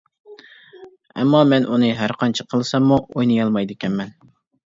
ئەمما 1.23 1.41
مەن 1.49 1.67
ئۇنى 1.75 1.91
ھەرقانچە 2.01 2.45
قىلساممۇ 2.53 2.99
ئوينىيالمايدىكەنمەن. 3.17 4.13